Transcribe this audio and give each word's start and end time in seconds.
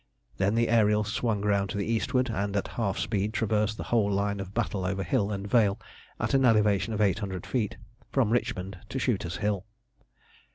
Then 0.37 0.55
the 0.55 0.67
Ariel 0.67 1.03
swung 1.03 1.41
round 1.43 1.69
to 1.69 1.77
the 1.77 1.85
eastward, 1.85 2.31
and 2.31 2.55
at 2.57 2.69
half 2.69 2.97
speed 2.97 3.33
traversed 3.35 3.77
the 3.77 3.83
whole 3.93 4.11
line 4.11 4.39
of 4.39 4.51
battle 4.55 4.83
over 4.83 5.03
hill 5.03 5.31
and 5.31 5.47
vale, 5.47 5.77
at 6.19 6.33
an 6.33 6.43
elevation 6.43 6.91
of 6.91 7.01
eight 7.01 7.19
hundred 7.19 7.45
feet, 7.45 7.77
from 8.11 8.31
Richmond 8.31 8.79
to 8.89 8.97
Shooter's 8.97 9.35
Hill. 9.37 9.63